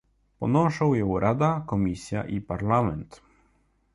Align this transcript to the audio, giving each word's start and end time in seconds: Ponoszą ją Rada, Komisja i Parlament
Ponoszą 0.39 0.93
ją 0.93 1.19
Rada, 1.19 1.63
Komisja 1.67 2.23
i 2.23 2.41
Parlament 2.41 3.21